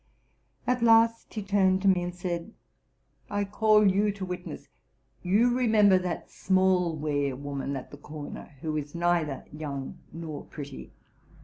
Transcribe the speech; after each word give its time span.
At 0.65 0.81
last 0.81 1.31
he 1.35 1.43
turned 1.43 1.83
to 1.83 1.87
me, 1.87 2.01
and 2.01 2.15
said, 2.15 2.53
'*T 3.29 3.45
call 3.45 3.85
you 3.85 4.11
to 4.13 4.25
witness! 4.25 4.67
You 5.21 5.55
remember 5.55 5.99
that 5.99 6.31
small 6.31 6.95
ware 6.97 7.35
woman 7.35 7.75
at 7.75 7.91
the 7.91 7.97
corner, 7.97 8.55
who 8.61 8.75
is 8.77 8.95
neither 8.95 9.45
young 9.53 9.99
nor 10.11 10.45
pretty? 10.45 10.91